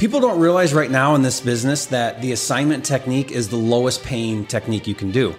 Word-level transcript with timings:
People 0.00 0.18
don't 0.18 0.40
realize 0.40 0.72
right 0.72 0.90
now 0.90 1.14
in 1.14 1.20
this 1.20 1.42
business 1.42 1.84
that 1.84 2.22
the 2.22 2.32
assignment 2.32 2.86
technique 2.86 3.30
is 3.30 3.50
the 3.50 3.56
lowest 3.56 4.02
paying 4.02 4.46
technique 4.46 4.86
you 4.86 4.94
can 4.94 5.10
do. 5.10 5.34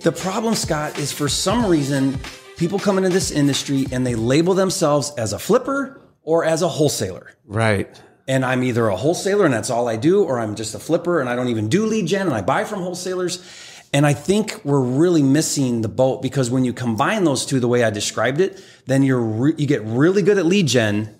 The 0.00 0.10
problem, 0.10 0.56
Scott, 0.56 0.98
is 0.98 1.12
for 1.12 1.28
some 1.28 1.64
reason, 1.66 2.18
people 2.56 2.80
come 2.80 2.98
into 2.98 3.10
this 3.10 3.30
industry 3.30 3.86
and 3.92 4.04
they 4.04 4.16
label 4.16 4.54
themselves 4.54 5.12
as 5.16 5.32
a 5.32 5.38
flipper 5.38 6.00
or 6.24 6.44
as 6.44 6.62
a 6.62 6.68
wholesaler. 6.68 7.30
Right. 7.46 8.02
And 8.26 8.44
I'm 8.44 8.64
either 8.64 8.88
a 8.88 8.96
wholesaler 8.96 9.44
and 9.44 9.54
that's 9.54 9.70
all 9.70 9.86
I 9.86 9.94
do, 9.94 10.24
or 10.24 10.40
I'm 10.40 10.56
just 10.56 10.74
a 10.74 10.80
flipper 10.80 11.20
and 11.20 11.28
I 11.28 11.36
don't 11.36 11.46
even 11.46 11.68
do 11.68 11.86
lead 11.86 12.08
gen 12.08 12.26
and 12.26 12.34
I 12.34 12.42
buy 12.42 12.64
from 12.64 12.80
wholesalers. 12.80 13.40
And 13.94 14.04
I 14.04 14.12
think 14.12 14.60
we're 14.64 14.80
really 14.80 15.22
missing 15.22 15.80
the 15.80 15.88
boat 15.88 16.20
because 16.20 16.50
when 16.50 16.64
you 16.64 16.72
combine 16.74 17.24
those 17.24 17.46
two 17.46 17.60
the 17.60 17.68
way 17.68 17.84
I 17.84 17.90
described 17.90 18.40
it, 18.40 18.62
then 18.86 19.02
you're 19.02 19.20
re- 19.22 19.54
you 19.56 19.66
get 19.66 19.82
really 19.84 20.20
good 20.20 20.36
at 20.36 20.44
lead 20.44 20.66
gen 20.66 21.14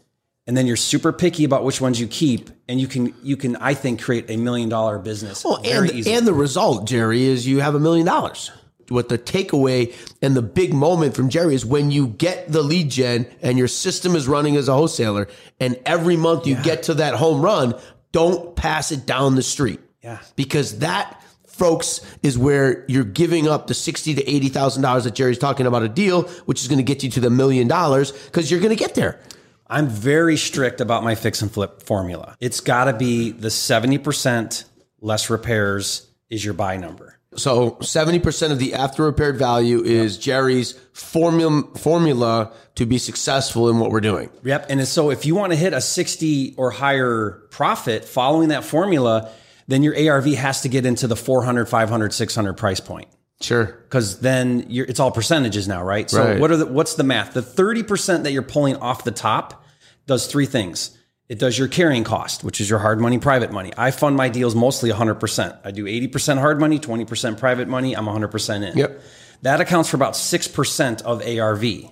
and 0.47 0.57
then 0.57 0.67
you're 0.67 0.77
super 0.77 1.13
picky 1.13 1.45
about 1.45 1.65
which 1.65 1.81
ones 1.81 1.99
you 2.01 2.07
keep 2.09 2.51
and 2.69 2.81
you 2.81 2.87
can 2.89 3.15
you 3.23 3.37
can 3.37 3.57
I 3.57 3.75
think 3.75 4.03
create 4.03 4.29
a 4.29 4.37
million 4.37 4.69
dollar 4.69 4.99
business 4.99 5.45
Well, 5.45 5.61
and, 5.65 5.91
easily. 5.91 6.17
and 6.17 6.27
the 6.27 6.35
result, 6.35 6.87
Jerry, 6.87 7.23
is 7.23 7.47
you 7.47 7.61
have 7.61 7.75
a 7.75 7.81
million 7.81 8.05
dollars. 8.07 8.51
What 8.89 9.09
the 9.09 9.17
takeaway 9.17 9.95
and 10.21 10.37
the 10.37 10.43
big 10.43 10.75
moment 10.75 11.15
from 11.15 11.31
Jerry 11.31 11.55
is 11.55 11.65
when 11.65 11.91
you 11.91 12.09
get 12.09 12.53
the 12.53 12.61
lead 12.63 12.91
gen 12.91 13.27
and 13.41 13.57
your 13.57 13.69
system 13.69 14.15
is 14.15 14.29
running 14.29 14.57
as 14.57 14.69
a 14.69 14.75
wholesaler, 14.75 15.29
and 15.59 15.79
every 15.87 16.17
month 16.17 16.47
you 16.47 16.57
get 16.57 16.83
to 16.85 16.95
that 16.95 17.15
home 17.15 17.41
run, 17.41 17.81
don't 18.13 18.55
pass 18.55 18.93
it 18.93 19.07
down 19.07 19.37
the 19.37 19.43
street. 19.43 19.81
Yeah. 20.03 20.19
Because 20.37 20.81
that, 20.81 21.19
folks, 21.55 22.01
is 22.23 22.37
where 22.37 22.85
you're 22.89 23.05
giving 23.05 23.49
up 23.49 23.67
the 23.67 23.75
sixty 23.75 24.15
to 24.15 24.29
eighty 24.29 24.49
thousand 24.49 24.83
dollars 24.83 25.05
that 25.05 25.15
Jerry's 25.15 25.39
talking 25.39 25.67
about 25.67 25.83
a 25.83 25.89
deal, 25.89 26.23
which 26.47 26.61
is 26.61 26.69
going 26.69 26.79
to 26.79 26.85
get 26.85 27.03
you 27.03 27.11
to 27.11 27.21
the 27.21 27.31
million 27.31 27.69
dollars 27.69 28.13
because 28.13 28.51
you're 28.51 28.61
going 28.61 28.77
to 28.77 28.83
get 28.83 28.95
there. 28.95 29.21
I'm 29.67 29.89
very 29.89 30.37
strict 30.37 30.81
about 30.81 31.05
my 31.05 31.15
fix 31.15 31.41
and 31.41 31.51
flip 31.51 31.83
formula. 31.83 32.37
It's 32.39 32.61
got 32.61 32.85
to 32.85 32.93
be 32.93 33.31
the 33.31 33.49
70% 33.49 34.65
less 35.01 35.31
repairs 35.31 36.07
is 36.29 36.45
your 36.45 36.55
buy 36.55 36.77
number. 36.77 37.19
So 37.37 37.73
70% 37.73 38.53
of 38.53 38.59
the 38.59 38.75
after 38.75 39.05
repaired 39.05 39.37
value 39.39 39.83
is 39.83 40.19
Jerry's 40.19 40.73
formula 40.93 41.65
formula 41.77 42.53
to 42.77 42.87
be 42.87 42.99
successful 42.99 43.69
in 43.69 43.79
what 43.79 43.91
we're 43.91 44.01
doing. 44.01 44.31
Yep. 44.45 44.67
And 44.71 44.87
so 44.87 45.11
if 45.11 45.27
you 45.27 45.35
want 45.35 45.53
to 45.53 45.57
hit 45.57 45.73
a 45.73 45.81
60 45.81 46.55
or 46.57 46.71
higher 46.71 47.43
profit 47.51 48.05
following 48.05 48.51
that 48.51 48.65
formula, 48.65 49.31
then 49.67 49.83
your 49.83 49.95
ARV 50.11 50.27
has 50.35 50.61
to 50.63 50.69
get 50.69 50.85
into 50.87 51.07
the 51.07 51.17
400, 51.17 51.67
500, 51.69 52.13
600 52.13 52.53
price 52.55 52.81
point. 52.81 53.09
Sure. 53.41 53.65
Because 53.65 54.21
then 54.21 54.67
you're, 54.69 54.87
it's 54.87 55.01
all 55.01 55.11
percentages 55.11 55.67
now, 55.69 55.83
right? 55.83 56.09
So 56.09 56.25
Right. 56.25 56.41
what 56.41 56.51
are 56.51 56.57
the, 56.57 56.67
what's 56.67 56.95
the 56.95 57.03
math? 57.05 57.35
The 57.35 57.41
30% 57.43 58.23
that 58.23 58.33
you're 58.33 58.43
pulling 58.43 58.77
off 58.77 59.05
the 59.05 59.11
top 59.11 59.65
does 60.07 60.27
three 60.27 60.47
things. 60.47 60.97
It 61.29 61.39
does 61.39 61.59
your 61.59 61.69
carrying 61.69 62.05
cost, 62.05 62.45
which 62.45 62.61
is 62.61 62.69
your 62.69 62.79
hard 62.79 63.01
money, 63.01 63.19
private 63.19 63.51
money. 63.51 63.73
I 63.77 63.91
fund 63.91 64.15
my 64.17 64.29
deals 64.29 64.55
mostly 64.55 64.91
100%. 64.91 65.59
I 65.65 65.71
do 65.71 65.85
80% 65.87 66.39
hard 66.39 66.61
money, 66.61 66.79
20% 66.79 67.39
private 67.39 67.67
money. 67.67 67.97
I'm 67.97 68.05
100% 68.05 68.71
in. 68.71 68.77
Yep. 68.79 69.01
That 69.43 69.61
accounts 69.61 69.89
for 69.89 69.97
about 69.97 70.13
6% 70.13 71.03
of 71.03 71.23
ARV. 71.27 71.91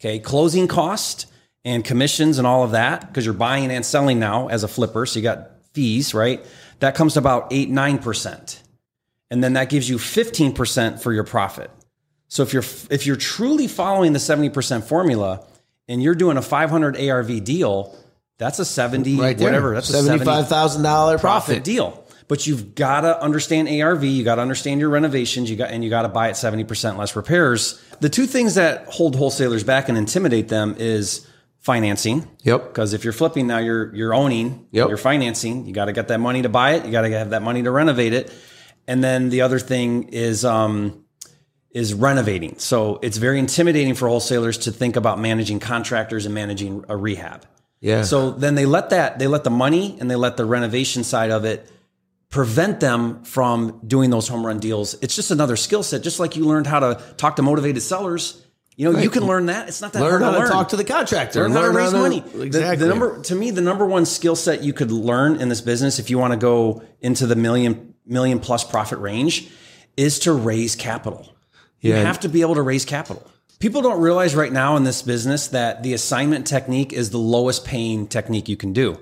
Okay. 0.00 0.18
Closing 0.18 0.66
cost 0.66 1.26
and 1.64 1.84
commissions 1.84 2.38
and 2.38 2.46
all 2.46 2.64
of 2.64 2.72
that, 2.72 3.06
because 3.06 3.24
you're 3.24 3.34
buying 3.34 3.70
and 3.70 3.84
selling 3.86 4.18
now 4.18 4.48
as 4.48 4.64
a 4.64 4.68
flipper. 4.68 5.06
So 5.06 5.18
you 5.18 5.22
got 5.22 5.50
fees, 5.72 6.14
right? 6.14 6.44
That 6.80 6.94
comes 6.94 7.14
to 7.14 7.18
about 7.18 7.48
eight, 7.50 7.70
9%. 7.70 8.58
And 9.30 9.44
then 9.44 9.52
that 9.54 9.68
gives 9.68 9.88
you 9.88 9.98
15% 9.98 11.00
for 11.00 11.12
your 11.12 11.24
profit. 11.24 11.70
So 12.28 12.42
if 12.42 12.52
you're, 12.52 12.64
if 12.90 13.06
you're 13.06 13.16
truly 13.16 13.66
following 13.68 14.12
the 14.12 14.18
70% 14.18 14.84
formula 14.84 15.46
and 15.88 16.02
you're 16.02 16.14
doing 16.14 16.36
a 16.36 16.42
500 16.42 16.96
ARV 17.00 17.44
deal, 17.44 17.96
that's 18.38 18.58
a 18.58 18.64
70, 18.64 19.16
Right 19.16 19.38
whatever. 19.38 19.74
That's 19.74 19.90
$75,000 19.90 20.82
profit 20.82 21.20
profit. 21.20 21.64
deal. 21.64 22.04
But 22.26 22.46
you've 22.46 22.76
got 22.76 23.00
to 23.00 23.20
understand 23.20 23.68
ARV. 23.68 24.04
You 24.04 24.22
got 24.22 24.36
to 24.36 24.42
understand 24.42 24.80
your 24.80 24.88
renovations. 24.88 25.50
You 25.50 25.56
got 25.56 25.72
and 25.72 25.82
you 25.82 25.90
got 25.90 26.02
to 26.02 26.08
buy 26.08 26.28
at 26.28 26.36
seventy 26.36 26.62
percent 26.62 26.96
less 26.96 27.16
repairs. 27.16 27.82
The 27.98 28.08
two 28.08 28.26
things 28.26 28.54
that 28.54 28.86
hold 28.86 29.16
wholesalers 29.16 29.64
back 29.64 29.88
and 29.88 29.98
intimidate 29.98 30.46
them 30.46 30.76
is 30.78 31.26
financing. 31.60 32.28
Yep. 32.42 32.68
Because 32.68 32.92
if 32.92 33.04
you're 33.04 33.12
flipping 33.12 33.46
now, 33.46 33.58
you're 33.58 33.94
you're 33.94 34.12
owning. 34.14 34.66
Yep. 34.72 34.88
You're 34.88 34.96
financing. 34.96 35.66
You 35.66 35.72
got 35.72 35.86
to 35.86 35.92
get 35.92 36.08
that 36.08 36.18
money 36.18 36.42
to 36.42 36.48
buy 36.48 36.72
it. 36.72 36.84
You 36.84 36.92
got 36.92 37.02
to 37.02 37.10
have 37.10 37.30
that 37.30 37.42
money 37.42 37.62
to 37.62 37.70
renovate 37.70 38.12
it. 38.12 38.32
And 38.86 39.04
then 39.04 39.28
the 39.28 39.42
other 39.42 39.58
thing 39.58 40.08
is 40.08 40.44
um, 40.44 41.04
is 41.70 41.94
renovating. 41.94 42.58
So 42.58 42.98
it's 43.02 43.16
very 43.16 43.38
intimidating 43.38 43.94
for 43.94 44.08
wholesalers 44.08 44.58
to 44.58 44.72
think 44.72 44.96
about 44.96 45.20
managing 45.20 45.60
contractors 45.60 46.26
and 46.26 46.34
managing 46.34 46.84
a 46.88 46.96
rehab. 46.96 47.46
Yeah. 47.80 48.02
So 48.02 48.30
then 48.32 48.56
they 48.56 48.66
let 48.66 48.90
that, 48.90 49.18
they 49.18 49.26
let 49.26 49.44
the 49.44 49.50
money 49.50 49.96
and 50.00 50.10
they 50.10 50.16
let 50.16 50.36
the 50.36 50.44
renovation 50.44 51.04
side 51.04 51.30
of 51.30 51.44
it 51.44 51.70
prevent 52.28 52.80
them 52.80 53.24
from 53.24 53.80
doing 53.86 54.10
those 54.10 54.28
home 54.28 54.46
run 54.46 54.58
deals. 54.58 54.94
It's 55.00 55.16
just 55.16 55.30
another 55.30 55.56
skill 55.56 55.82
set, 55.82 56.02
just 56.02 56.20
like 56.20 56.36
you 56.36 56.44
learned 56.44 56.66
how 56.66 56.80
to 56.80 57.02
talk 57.16 57.36
to 57.36 57.42
motivated 57.42 57.82
sellers. 57.82 58.44
You 58.80 58.90
know, 58.90 58.98
you 58.98 59.10
can 59.10 59.26
learn 59.26 59.46
that. 59.46 59.68
It's 59.68 59.82
not 59.82 59.92
that 59.92 60.00
learn 60.00 60.22
hard 60.22 60.22
how 60.22 60.30
to 60.30 60.36
to 60.36 60.42
learn. 60.44 60.50
talk 60.50 60.68
to 60.70 60.76
the 60.76 60.84
contractor. 60.84 61.42
learn 61.42 61.52
how 61.52 61.60
to 61.60 61.70
raise 61.70 61.92
money. 61.92 62.24
Exactly. 62.40 62.76
The, 62.76 62.86
number 62.86 63.20
to 63.24 63.34
me, 63.34 63.50
the 63.50 63.60
number 63.60 63.84
one 63.84 64.06
skill 64.06 64.34
set 64.34 64.62
you 64.62 64.72
could 64.72 64.90
learn 64.90 65.36
in 65.36 65.50
this 65.50 65.60
business, 65.60 65.98
if 65.98 66.08
you 66.08 66.16
want 66.16 66.32
to 66.32 66.38
go 66.38 66.82
into 67.02 67.26
the 67.26 67.36
million 67.36 67.92
million 68.06 68.40
plus 68.40 68.64
profit 68.64 68.98
range, 68.98 69.50
is 69.98 70.20
to 70.20 70.32
raise 70.32 70.76
capital. 70.76 71.28
You 71.80 71.92
have 71.92 72.20
to 72.20 72.30
be 72.30 72.40
able 72.40 72.54
to 72.54 72.62
raise 72.62 72.86
capital. 72.86 73.30
People 73.58 73.82
don't 73.82 74.00
realize 74.00 74.34
right 74.34 74.50
now 74.50 74.76
in 74.76 74.84
this 74.84 75.02
business 75.02 75.48
that 75.48 75.82
the 75.82 75.92
assignment 75.92 76.46
technique 76.46 76.94
is 76.94 77.10
the 77.10 77.18
lowest 77.18 77.66
paying 77.66 78.06
technique 78.06 78.48
you 78.48 78.56
can 78.56 78.72
do. 78.72 78.98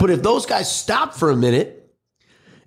But 0.00 0.10
if 0.10 0.24
those 0.24 0.44
guys 0.44 0.74
stop 0.74 1.14
for 1.14 1.30
a 1.30 1.36
minute 1.36 1.79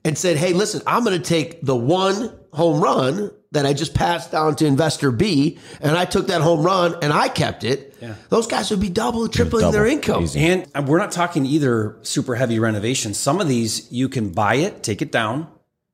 and 0.05 0.17
said, 0.17 0.37
hey, 0.37 0.53
listen, 0.53 0.81
I'm 0.85 1.03
going 1.03 1.17
to 1.21 1.23
take 1.23 1.61
the 1.61 1.75
one 1.75 2.33
home 2.51 2.81
run 2.81 3.31
that 3.51 3.65
I 3.65 3.73
just 3.73 3.93
passed 3.93 4.31
down 4.31 4.55
to 4.57 4.65
investor 4.65 5.11
B, 5.11 5.59
and 5.79 5.95
I 5.95 6.05
took 6.05 6.27
that 6.27 6.41
home 6.41 6.63
run 6.63 6.95
and 7.03 7.13
I 7.13 7.29
kept 7.29 7.63
it, 7.63 7.95
those 8.29 8.47
guys 8.47 8.71
would 8.71 8.79
be 8.79 8.89
double, 8.89 9.27
tripling 9.27 9.71
their 9.71 9.85
income. 9.85 10.23
Easy. 10.23 10.39
And 10.39 10.65
uh, 10.75 10.83
we're 10.85 10.97
not 10.97 11.11
talking 11.11 11.45
either 11.45 11.97
super 12.01 12.35
heavy 12.35 12.59
renovations. 12.59 13.17
Some 13.17 13.39
of 13.39 13.47
these 13.47 13.91
you 13.91 14.09
can 14.09 14.29
buy 14.31 14.55
it, 14.55 14.81
take 14.83 15.01
it 15.03 15.11
down, 15.11 15.47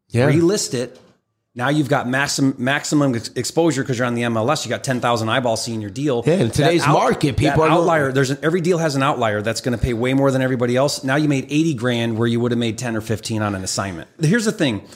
Yeah. 0.07 0.29
relist 0.31 0.73
it. 0.73 0.97
Now 1.59 1.67
you've 1.67 1.89
got 1.89 2.07
maximum 2.07 2.55
maximum 2.57 3.15
ex- 3.15 3.31
exposure 3.35 3.83
because 3.83 3.97
you're 3.97 4.07
on 4.07 4.13
the 4.15 4.21
MLS. 4.21 4.63
You 4.63 4.69
got 4.69 4.81
ten 4.81 5.01
thousand 5.01 5.27
eyeballs 5.27 5.61
seeing 5.61 5.81
your 5.81 5.89
deal. 5.89 6.23
Yeah, 6.25 6.35
in 6.35 6.51
today's 6.51 6.87
market, 6.87 7.35
people 7.35 7.63
are- 7.63 7.69
outlier. 7.69 8.13
There's 8.13 8.29
an, 8.29 8.37
every 8.41 8.61
deal 8.61 8.77
has 8.77 8.95
an 8.95 9.03
outlier 9.03 9.41
that's 9.41 9.59
going 9.59 9.77
to 9.77 9.83
pay 9.83 9.93
way 9.93 10.13
more 10.13 10.31
than 10.31 10.41
everybody 10.41 10.77
else. 10.77 11.03
Now 11.03 11.17
you 11.17 11.27
made 11.27 11.47
eighty 11.49 11.73
grand 11.73 12.17
where 12.17 12.29
you 12.29 12.39
would 12.39 12.51
have 12.53 12.59
made 12.59 12.77
ten 12.77 12.95
or 12.95 13.01
fifteen 13.01 13.41
on 13.41 13.55
an 13.55 13.63
assignment. 13.65 14.07
Here's 14.21 14.45
the 14.45 14.53
thing: 14.53 14.87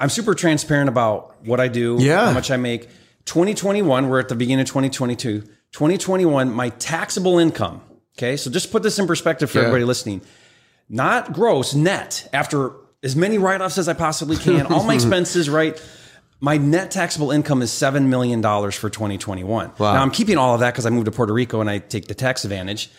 I'm 0.00 0.08
super 0.08 0.34
transparent 0.34 0.88
about 0.88 1.36
what 1.46 1.60
I 1.60 1.68
do, 1.68 1.98
Yeah. 2.00 2.26
how 2.26 2.32
much 2.32 2.50
I 2.50 2.56
make. 2.56 2.88
2021, 3.26 4.08
we're 4.08 4.18
at 4.18 4.28
the 4.28 4.34
beginning 4.34 4.62
of 4.62 4.66
2022. 4.66 5.42
2021, 5.70 6.52
my 6.52 6.70
taxable 6.70 7.38
income. 7.38 7.80
Okay, 8.18 8.36
so 8.36 8.50
just 8.50 8.72
put 8.72 8.82
this 8.82 8.98
in 8.98 9.06
perspective 9.06 9.48
for 9.52 9.58
Yeah. 9.58 9.66
everybody 9.66 9.84
listening. 9.84 10.20
Not 10.88 11.32
gross, 11.32 11.74
net. 11.76 12.28
After 12.32 12.72
as 13.02 13.16
many 13.16 13.38
write-offs 13.38 13.78
as 13.78 13.88
I 13.88 13.94
possibly 13.94 14.36
can, 14.36 14.66
all 14.66 14.84
my 14.84 14.94
expenses, 15.00 15.50
right? 15.50 15.80
My 16.40 16.56
net 16.56 16.90
taxable 16.90 17.30
income 17.30 17.62
is 17.62 17.70
seven 17.70 18.10
million 18.10 18.40
dollars 18.40 18.74
for 18.74 18.90
2021. 18.90 19.72
Wow. 19.78 19.94
Now 19.94 20.02
I'm 20.02 20.10
keeping 20.10 20.38
all 20.38 20.54
of 20.54 20.60
that 20.60 20.72
because 20.72 20.86
I 20.86 20.90
moved 20.90 21.06
to 21.06 21.12
Puerto 21.12 21.32
Rico 21.32 21.60
and 21.60 21.70
I 21.70 21.78
take 21.78 22.06
the 22.06 22.14
tax 22.14 22.44
advantage. 22.44 22.90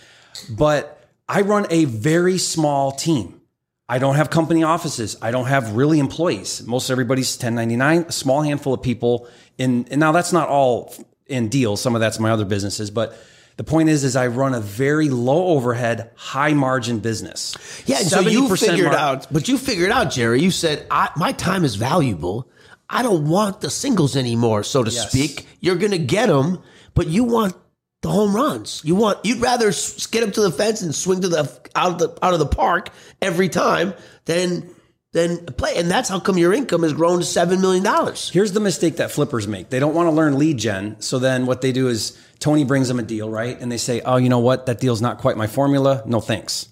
But 0.50 1.06
I 1.28 1.42
run 1.42 1.68
a 1.70 1.86
very 1.86 2.38
small 2.38 2.92
team. 2.92 3.42
I 3.90 4.00
don't 4.00 4.16
have 4.16 4.30
company 4.30 4.64
offices. 4.64 5.18
I 5.22 5.32
don't 5.32 5.48
have 5.48 5.76
really 5.76 6.00
employees. 6.00 6.66
Most 6.66 6.90
everybody's 6.90 7.34
1099, 7.36 8.06
a 8.08 8.12
small 8.12 8.42
handful 8.42 8.74
of 8.74 8.82
people 8.82 9.28
in 9.58 9.88
and 9.92 10.00
now 10.00 10.12
that's 10.12 10.34
not 10.34 10.48
all 10.48 10.94
in 11.28 11.50
deals. 11.50 11.82
Some 11.82 11.96
of 11.96 12.02
that's 12.02 12.20
my 12.20 12.32
other 12.32 12.46
businesses, 12.46 12.92
but 12.92 13.18
the 13.58 13.64
point 13.64 13.90
is, 13.90 14.04
is 14.04 14.16
I 14.16 14.28
run 14.28 14.54
a 14.54 14.60
very 14.60 15.10
low 15.10 15.48
overhead, 15.48 16.12
high 16.16 16.54
margin 16.54 17.00
business. 17.00 17.56
Yeah, 17.86 17.98
so 17.98 18.20
you 18.22 18.56
figured 18.56 18.88
mar- 18.88 18.96
out, 18.98 19.28
but 19.32 19.48
you 19.48 19.58
figured 19.58 19.92
out, 19.92 20.12
Jerry. 20.12 20.42
You 20.42 20.52
said, 20.52 20.86
I, 20.90 21.10
"My 21.16 21.32
time 21.34 21.64
is 21.64 21.76
valuable. 21.76 22.50
I 22.90 23.02
don't 23.04 23.28
want 23.28 23.62
the 23.62 23.70
singles 23.70 24.16
anymore, 24.16 24.64
so 24.64 24.84
to 24.84 24.92
Yes. 24.92 25.10
speak. 25.10 25.48
You're 25.62 25.76
going 25.78 25.92
to 25.92 25.98
get 25.98 26.28
them, 26.28 26.60
but 26.94 27.08
you 27.08 27.24
want 27.24 27.56
the 28.02 28.10
home 28.10 28.36
runs. 28.36 28.82
You 28.84 28.96
want 28.96 29.20
you'd 29.24 29.40
rather 29.42 29.72
get 30.12 30.24
up 30.24 30.34
to 30.34 30.42
the 30.42 30.52
fence 30.52 30.82
and 30.82 30.94
swing 30.94 31.22
to 31.22 31.30
the 31.30 31.50
out 31.76 31.94
of 31.94 32.00
the 32.00 32.26
out 32.26 32.34
of 32.34 32.40
the 32.40 32.46
park 32.46 32.90
every 33.22 33.50
time 33.50 33.94
than 34.26 34.70
than 35.14 35.46
play. 35.46 35.76
And 35.78 35.90
that's 35.90 36.10
how 36.10 36.20
come 36.20 36.38
your 36.38 36.54
income 36.54 36.84
has 36.84 36.92
grown 36.94 37.20
to 37.20 37.26
seven 37.26 37.62
million 37.62 37.84
dollars. 37.84 38.30
Here's 38.32 38.52
the 38.52 38.60
mistake 38.60 38.98
that 38.98 39.12
flippers 39.12 39.48
make. 39.48 39.70
They 39.70 39.80
don't 39.80 39.94
want 39.96 40.08
to 40.08 40.12
learn 40.12 40.38
lead 40.38 40.58
gen. 40.58 40.98
So 41.00 41.18
then 41.20 41.46
what 41.46 41.62
they 41.62 41.72
do 41.72 41.88
is 41.88 42.18
Tony 42.44 42.66
brings 42.66 42.90
them 42.90 43.00
a 43.00 43.04
deal, 43.04 43.30
right? 43.30 43.58
And 43.62 43.72
they 43.72 43.78
say, 43.78 44.02
oh, 44.02 44.18
you 44.18 44.28
know 44.28 44.40
what? 44.40 44.66
That 44.66 44.82
deal's 44.82 45.02
not 45.02 45.18
quite 45.20 45.38
my 45.38 45.48
formula. 45.48 46.04
No 46.06 46.20
thanks. 46.20 46.68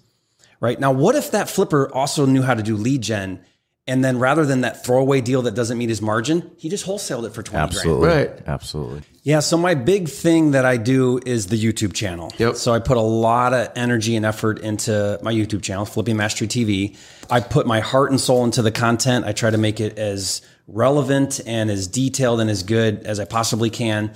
Right. 0.60 0.78
Now, 0.78 0.92
what 0.92 1.16
if 1.16 1.32
that 1.32 1.50
flipper 1.50 1.90
also 1.96 2.26
knew 2.26 2.42
how 2.42 2.56
to 2.56 2.62
do 2.62 2.76
lead 2.76 3.02
gen 3.02 3.40
And 3.88 4.06
then 4.06 4.20
rather 4.20 4.46
than 4.46 4.62
that 4.62 4.86
throwaway 4.86 5.22
deal 5.22 5.42
that 5.44 5.56
doesn't 5.56 5.78
meet 5.78 5.90
his 5.90 6.04
margin, 6.04 6.52
he 6.58 6.70
just 6.70 6.86
wholesaled 6.86 7.26
it 7.26 7.34
for 7.34 7.42
20 7.42 7.52
grand. 7.52 7.74
Absolutely. 7.74 8.08
Right. 8.08 8.30
Absolutely. 8.46 9.02
Yeah, 9.24 9.40
so 9.40 9.58
my 9.58 9.74
big 9.74 10.08
thing 10.08 10.52
that 10.52 10.66
I 10.66 10.78
do 10.78 11.20
is 11.26 11.48
the 11.48 11.62
YouTube 11.62 11.94
channel. 11.94 12.32
Yep. 12.38 12.56
So 12.56 12.74
I 12.74 12.80
put 12.80 12.98
a 12.98 13.02
lot 13.02 13.54
of 13.54 13.70
energy 13.76 14.16
and 14.16 14.26
effort 14.26 14.60
into 14.60 15.20
my 15.24 15.34
YouTube 15.34 15.64
channel, 15.64 15.86
Flipping 15.86 16.16
Mastery 16.16 16.48
TV. 16.48 16.96
I 17.30 17.40
put 17.40 17.66
my 17.66 17.80
heart 17.80 18.12
and 18.12 18.20
soul 18.22 18.46
into 18.46 18.62
the 18.62 18.72
content. 18.72 19.26
I 19.26 19.34
try 19.34 19.50
to 19.50 19.58
make 19.58 19.80
it 19.80 19.98
as 19.98 20.44
relevant 20.68 21.42
and 21.46 21.72
as 21.72 21.88
detailed 21.88 22.40
and 22.40 22.50
as 22.50 22.62
good 22.62 23.04
as 23.04 23.20
I 23.20 23.26
possibly 23.26 23.72
can. 23.72 24.14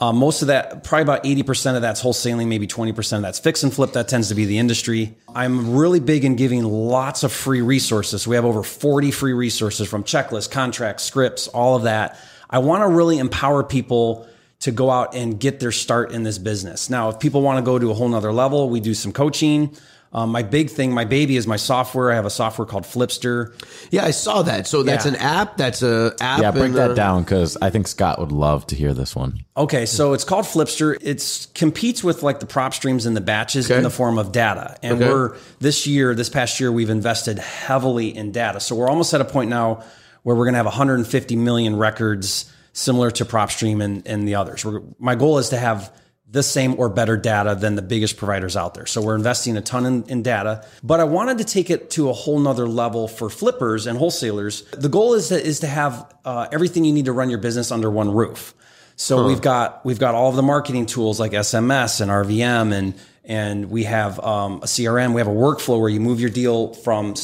Uh, 0.00 0.12
most 0.12 0.42
of 0.42 0.48
that, 0.48 0.84
probably 0.84 1.02
about 1.02 1.24
80% 1.24 1.74
of 1.74 1.82
that's 1.82 2.00
wholesaling, 2.00 2.46
maybe 2.46 2.68
20% 2.68 3.16
of 3.16 3.22
that's 3.22 3.40
fix 3.40 3.64
and 3.64 3.74
flip. 3.74 3.92
That 3.92 4.06
tends 4.06 4.28
to 4.28 4.36
be 4.36 4.44
the 4.44 4.58
industry. 4.58 5.16
I'm 5.34 5.76
really 5.76 5.98
big 5.98 6.24
in 6.24 6.36
giving 6.36 6.62
lots 6.62 7.24
of 7.24 7.32
free 7.32 7.62
resources. 7.62 8.26
We 8.26 8.36
have 8.36 8.44
over 8.44 8.62
40 8.62 9.10
free 9.10 9.32
resources 9.32 9.88
from 9.88 10.04
checklists, 10.04 10.48
contracts, 10.48 11.02
scripts, 11.02 11.48
all 11.48 11.74
of 11.74 11.82
that. 11.82 12.18
I 12.48 12.60
want 12.60 12.82
to 12.82 12.88
really 12.88 13.18
empower 13.18 13.64
people 13.64 14.28
to 14.60 14.70
go 14.70 14.90
out 14.90 15.14
and 15.14 15.38
get 15.38 15.60
their 15.60 15.72
start 15.72 16.12
in 16.12 16.22
this 16.22 16.38
business. 16.38 16.88
Now, 16.88 17.08
if 17.10 17.18
people 17.18 17.42
want 17.42 17.58
to 17.58 17.62
go 17.62 17.78
to 17.78 17.90
a 17.90 17.94
whole 17.94 18.08
nother 18.08 18.32
level, 18.32 18.70
we 18.70 18.80
do 18.80 18.94
some 18.94 19.12
coaching. 19.12 19.76
Um, 20.12 20.30
my 20.30 20.42
big 20.42 20.70
thing, 20.70 20.92
my 20.92 21.04
baby 21.04 21.36
is 21.36 21.46
my 21.46 21.56
software. 21.56 22.10
I 22.10 22.14
have 22.14 22.24
a 22.24 22.30
software 22.30 22.64
called 22.64 22.84
Flipster. 22.84 23.52
Yeah, 23.90 24.04
I 24.06 24.10
saw 24.10 24.40
that. 24.42 24.66
So 24.66 24.82
that's 24.82 25.04
Yeah. 25.04 25.12
an 25.12 25.16
app. 25.16 25.56
That's 25.58 25.82
a 25.82 26.14
app. 26.20 26.40
Yeah, 26.40 26.50
break 26.50 26.72
that 26.72 26.92
uh, 26.92 26.94
down 26.94 27.24
because 27.24 27.58
I 27.60 27.68
think 27.68 27.86
Scott 27.88 28.18
would 28.18 28.32
love 28.32 28.66
to 28.68 28.74
hear 28.74 28.94
this 28.94 29.14
one. 29.14 29.40
Okay, 29.56 29.84
so 29.84 30.14
it's 30.14 30.24
called 30.24 30.46
Flipster. 30.46 30.96
It 31.02 31.48
competes 31.54 32.02
with 32.02 32.22
like 32.22 32.40
the 32.40 32.46
PropStreams 32.46 33.06
and 33.06 33.14
the 33.16 33.20
batches 33.20 33.66
Okay. 33.70 33.76
in 33.76 33.82
the 33.82 33.90
form 33.90 34.16
of 34.18 34.32
data. 34.32 34.76
And 34.82 34.94
Okay. 35.02 35.08
we're 35.10 35.36
this 35.60 35.86
year, 35.86 36.14
this 36.14 36.30
past 36.30 36.58
year, 36.58 36.72
we've 36.72 36.90
invested 36.90 37.38
heavily 37.38 38.16
in 38.16 38.32
data. 38.32 38.60
So 38.60 38.74
we're 38.76 38.88
almost 38.88 39.12
at 39.12 39.20
a 39.20 39.26
point 39.26 39.50
now 39.50 39.82
where 40.22 40.34
we're 40.34 40.44
going 40.46 40.54
to 40.54 40.58
have 40.58 40.66
150 40.66 41.36
million 41.36 41.76
records 41.76 42.50
similar 42.72 43.10
to 43.10 43.24
PropStream 43.24 43.82
and, 43.84 44.06
and 44.06 44.26
the 44.26 44.36
others. 44.36 44.64
We're, 44.64 44.80
my 44.98 45.16
goal 45.16 45.38
is 45.38 45.50
to 45.50 45.58
have 45.58 45.92
the 46.30 46.42
same 46.42 46.78
or 46.78 46.88
better 46.88 47.16
data 47.16 47.54
than 47.54 47.74
the 47.74 47.82
biggest 47.82 48.16
providers 48.16 48.56
out 48.56 48.74
there. 48.74 48.86
So 48.86 49.00
we're 49.00 49.16
investing 49.16 49.56
a 49.56 49.62
ton 49.62 49.86
in, 49.86 50.04
in 50.04 50.22
data, 50.22 50.66
but 50.82 51.00
I 51.00 51.04
wanted 51.04 51.38
to 51.38 51.44
take 51.44 51.70
it 51.70 51.90
to 51.92 52.10
a 52.10 52.12
whole 52.12 52.38
nother 52.38 52.68
level 52.68 53.08
for 53.08 53.30
flippers 53.30 53.86
and 53.86 53.98
wholesalers. 53.98 54.62
The 54.72 54.90
goal 54.90 55.14
is 55.14 55.28
to, 55.28 55.42
is 55.42 55.60
to 55.60 55.66
have 55.66 56.14
uh, 56.24 56.48
everything 56.52 56.84
you 56.84 56.92
need 56.92 57.06
to 57.06 57.12
run 57.12 57.30
your 57.30 57.38
business 57.38 57.72
under 57.72 57.90
one 57.90 58.12
roof. 58.12 58.54
So 58.96 59.28
we've 59.28 59.40
got 59.40 59.84
we've 59.84 60.00
got 60.00 60.16
all 60.16 60.28
of 60.28 60.34
the 60.34 60.42
marketing 60.42 60.86
tools 60.86 61.20
like 61.20 61.30
SMS 61.30 62.00
and 62.00 62.10
RVM 62.10 62.72
and 62.72 62.94
and 63.24 63.70
we 63.70 63.84
have 63.84 64.18
um, 64.18 64.56
a 64.56 64.66
CRM. 64.66 65.14
We 65.14 65.20
have 65.20 65.28
a 65.28 65.30
workflow 65.30 65.78
where 65.78 65.88
you 65.88 66.00
move 66.00 66.20
your 66.20 66.30
deal 66.30 66.74
from 66.74 67.14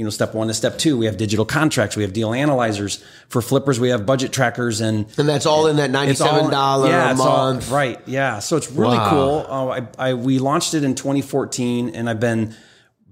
you 0.00 0.04
know 0.04 0.10
step 0.10 0.32
one 0.34 0.48
to 0.48 0.54
step 0.54 0.78
two. 0.78 0.96
We 0.96 1.04
have 1.04 1.18
digital 1.18 1.44
contracts. 1.44 1.94
We 1.94 2.02
have 2.04 2.14
deal 2.14 2.32
analyzers 2.32 3.04
for 3.28 3.42
flippers. 3.42 3.78
We 3.78 3.90
have 3.90 4.06
budget 4.06 4.32
trackers 4.32 4.80
and 4.80 5.04
And 5.18 5.28
that's 5.28 5.44
all 5.44 5.66
in 5.66 5.76
that 5.76 5.90
ninety-seven 5.90 6.44
all- 6.46 6.50
dollar 6.50 6.88
yeah, 6.88 7.10
a 7.10 7.14
month. 7.14 7.70
right? 7.70 8.00
Yeah. 8.06 8.38
So 8.38 8.56
it's 8.56 8.70
really 8.72 8.96
Wow. 8.96 9.10
cool. 9.10 9.46
Uh, 9.46 9.80
I, 9.98 10.10
I 10.10 10.14
we 10.14 10.38
launched 10.38 10.72
it 10.72 10.84
in 10.84 10.94
2014, 10.94 11.90
and 11.94 12.08
I've 12.08 12.18
been 12.18 12.54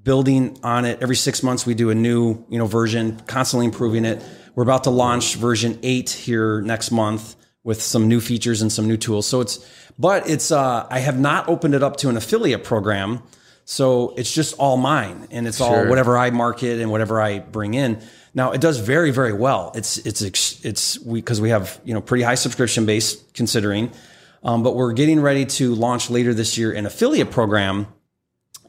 building 0.02 0.58
on 0.62 0.86
it 0.86 0.98
every 1.02 1.16
six 1.16 1.42
months. 1.42 1.66
We 1.66 1.74
do 1.74 1.90
a 1.90 1.94
new 1.94 2.42
you 2.48 2.58
know 2.58 2.66
version, 2.66 3.20
constantly 3.26 3.66
improving 3.66 4.06
it. 4.06 4.22
We're 4.54 4.62
about 4.64 4.84
to 4.84 4.90
launch 4.90 5.34
version 5.36 5.78
eight 5.82 6.08
here 6.10 6.62
next 6.62 6.90
month 6.90 7.36
with 7.64 7.82
some 7.82 8.08
new 8.08 8.20
features 8.20 8.62
and 8.62 8.72
some 8.72 8.88
new 8.88 8.96
tools. 8.96 9.26
So 9.26 9.42
it's 9.42 9.58
but 9.98 10.28
it's 10.30 10.50
uh, 10.50 10.86
I 10.90 11.00
have 11.00 11.18
not 11.20 11.48
opened 11.50 11.74
it 11.74 11.82
up 11.82 11.96
to 11.98 12.08
an 12.08 12.16
affiliate 12.16 12.64
program. 12.64 13.22
So 13.70 14.14
it's 14.16 14.32
just 14.32 14.54
all 14.56 14.78
mine 14.78 15.28
and 15.30 15.46
it's 15.46 15.60
all 15.60 15.86
whatever 15.86 16.16
I 16.16 16.30
market 16.30 16.80
and 16.80 16.90
whatever 16.90 17.20
I 17.20 17.40
bring 17.40 17.74
in. 17.74 18.00
Now 18.32 18.52
it 18.52 18.62
does 18.62 18.78
very 18.78 19.10
very 19.10 19.34
well. 19.34 19.72
It's 19.74 19.98
it's 19.98 20.22
it's 20.64 20.98
we 21.00 21.20
because 21.20 21.38
we 21.38 21.50
have 21.50 21.78
you 21.84 21.92
know 21.92 22.00
pretty 22.00 22.24
high 22.24 22.36
subscription 22.36 22.86
base 22.86 23.22
considering, 23.34 23.92
um, 24.42 24.62
but 24.62 24.74
we're 24.74 24.94
getting 24.94 25.20
ready 25.20 25.44
to 25.44 25.74
launch 25.74 26.08
later 26.08 26.32
this 26.32 26.56
year 26.56 26.72
an 26.72 26.86
affiliate 26.86 27.30
program, 27.30 27.88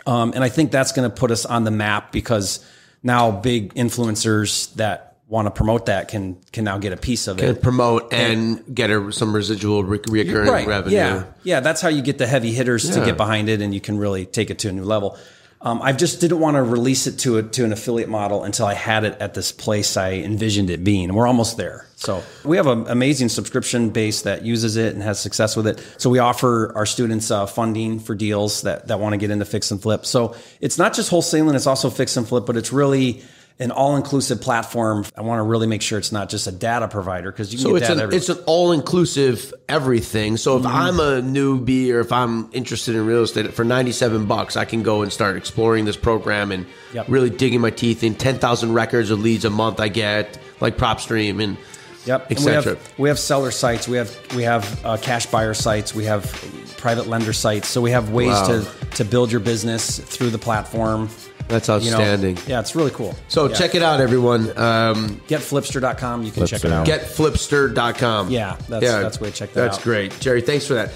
um, 0.06 0.34
and 0.36 0.44
I 0.44 0.50
think 0.50 0.70
that's 0.70 0.92
going 0.92 1.10
to 1.10 1.16
put 1.16 1.32
us 1.32 1.46
on 1.46 1.64
the 1.64 1.72
map 1.72 2.12
because 2.12 2.60
now 3.02 3.32
big 3.32 3.74
influencers 3.76 4.74
that 4.74 5.09
want 5.30 5.46
to 5.46 5.52
promote 5.52 5.86
that 5.86 6.08
can 6.08 6.36
can 6.52 6.64
now 6.64 6.80
get 6.80 6.92
a 6.92 6.98
piece 6.98 7.28
of 7.28 7.40
And 7.40 7.58
it. 7.58 7.62
promote 7.62 8.12
and 8.14 8.64
get 8.74 8.90
a, 8.90 9.12
some 9.12 9.34
residual 9.34 9.84
re- 9.84 10.00
recurring 10.10 10.68
revenue. 10.68 10.96
Yeah, 10.98 11.24
yeah, 11.44 11.60
that's 11.60 11.82
how 11.82 11.90
you 11.90 12.02
get 12.02 12.18
the 12.18 12.28
heavy 12.28 12.52
hitters 12.52 12.90
to 12.90 13.06
get 13.06 13.16
behind 13.16 13.48
it, 13.48 13.62
and 13.62 13.74
you 13.74 13.80
can 13.80 13.98
really 13.98 14.26
take 14.26 14.50
it 14.50 14.60
to 14.60 14.70
a 14.70 14.72
new 14.72 14.84
level. 14.84 15.18
Um, 15.62 15.82
I 15.82 15.92
just 15.92 16.22
didn't 16.22 16.40
want 16.40 16.56
to 16.56 16.64
release 16.64 17.06
it 17.06 17.20
to 17.20 17.38
a, 17.40 17.44
to 17.44 17.66
an 17.66 17.74
affiliate 17.74 18.08
model 18.08 18.46
until 18.46 18.66
I 18.66 18.74
had 18.74 19.04
it 19.04 19.20
at 19.20 19.34
this 19.34 19.52
place 19.52 19.98
I 19.98 20.14
envisioned 20.14 20.70
it 20.70 20.86
being, 20.86 21.10
and 21.10 21.16
we're 21.18 21.28
almost 21.28 21.58
there. 21.58 21.86
So 21.96 22.24
we 22.46 22.56
have 22.56 22.68
an 22.68 22.88
amazing 22.88 23.28
subscription 23.28 23.90
base 23.90 24.22
that 24.22 24.44
uses 24.44 24.78
it 24.78 24.94
and 24.94 25.04
has 25.04 25.20
success 25.20 25.58
with 25.58 25.68
it. 25.68 25.86
So 25.98 26.10
we 26.10 26.20
offer 26.20 26.72
our 26.76 26.86
students 26.86 27.30
uh, 27.30 27.46
funding 27.46 28.00
for 28.00 28.16
deals 28.16 28.62
that 28.62 28.88
that 28.88 29.02
want 29.02 29.14
to 29.14 29.18
get 29.18 29.32
into 29.32 29.44
fix 29.44 29.70
and 29.70 29.82
flip. 29.82 30.06
So 30.06 30.34
it's 30.62 30.78
not 30.78 30.94
just 30.94 31.12
wholesaling; 31.12 31.54
it's 31.56 31.68
also 31.68 31.90
fix 31.90 32.16
and 32.16 32.26
flip, 32.26 32.46
but 32.46 32.56
it's 32.56 32.72
really 32.72 33.22
an 33.62 33.72
all-inclusive 33.72 34.40
platform. 34.40 35.04
I 35.18 35.22
want 35.22 35.40
to 35.40 35.44
really 35.44 35.68
make 35.68 35.82
sure 35.82 36.00
it's 36.00 36.12
not 36.14 36.30
just 36.30 36.48
a 36.48 36.52
data 36.52 36.88
provider 36.88 37.30
because 37.32 37.52
you 37.52 37.58
can 37.58 37.64
So 37.64 37.74
get 37.74 37.82
it's 37.82 37.88
data 37.90 38.08
an 38.08 38.14
it's 38.14 38.30
an 38.30 38.38
all 38.46 38.72
inclusive 38.72 39.54
everything. 39.68 40.38
So 40.38 40.58
Mm-hmm. 40.58 40.68
if 40.68 40.74
I'm 40.74 41.00
a 41.00 41.22
newbie 41.22 41.92
or 41.92 42.00
if 42.00 42.12
I'm 42.14 42.50
interested 42.54 42.96
in 42.96 43.06
real 43.06 43.24
estate 43.24 43.54
for 43.54 43.66
97 43.66 44.26
bucks, 44.28 44.56
I 44.56 44.64
can 44.66 44.82
go 44.82 45.02
and 45.02 45.12
start 45.12 45.36
exploring 45.36 45.86
this 45.86 45.98
program 45.98 46.52
and 46.52 46.66
Yep. 46.94 47.06
really 47.10 47.30
digging 47.30 47.62
my 47.62 47.70
teeth 47.70 48.04
in 48.04 48.16
10,000 48.16 48.74
records 48.74 49.12
of 49.12 49.20
leads 49.20 49.44
a 49.46 49.50
month 49.50 49.80
I 49.80 49.90
get 49.90 50.40
like 50.62 50.78
PropStream 50.78 51.44
and 51.44 51.58
Yep, 52.06 52.28
et 52.32 52.38
and 52.38 52.40
we 52.40 52.44
cetera. 52.46 52.76
have 52.76 52.94
we 52.98 53.10
have 53.10 53.20
seller 53.20 53.52
sites, 53.52 53.88
we 53.88 53.98
have 53.98 54.18
we 54.36 54.44
have 54.44 54.86
uh, 54.86 54.96
cash 54.98 55.26
buyer 55.26 55.54
sites, 55.54 55.94
we 55.94 56.06
have 56.06 56.24
private 56.78 57.08
lender 57.08 57.34
sites. 57.34 57.68
So 57.68 57.82
we 57.82 57.92
have 57.92 58.10
ways 58.12 58.30
Wow. 58.30 58.48
to 58.48 58.66
to 58.96 59.04
build 59.06 59.32
your 59.34 59.42
business 59.42 60.00
through 60.00 60.30
the 60.30 60.38
platform. 60.38 61.10
That's 61.50 61.68
You 61.68 61.74
know, 61.92 61.98
outstanding. 61.98 62.38
yeah, 62.48 62.60
it's 62.60 62.76
really 62.76 62.92
cool. 62.92 63.16
So 63.28 63.48
Yeah. 63.50 63.56
check 63.56 63.76
it 63.76 63.82
out, 63.82 64.00
everyone. 64.00 64.56
Um, 64.58 65.20
getflipster.com. 65.28 66.24
You 66.24 66.32
can 66.32 66.46
check 66.46 66.64
it 66.64 66.68
Flipster. 66.68 66.72
out. 66.72 66.86
getflipster.com. 66.88 68.30
Yeah, 68.30 68.56
that's- 68.70 68.92
that's 69.02 69.18
the 69.18 69.24
way 69.24 69.32
check 69.32 69.54
that 69.54 69.62
That's 69.62 69.78
out. 69.78 69.84
great. 69.84 70.20
Jerry, 70.20 70.42
thanks 70.42 70.66
for 70.68 70.76
that. 70.76 70.92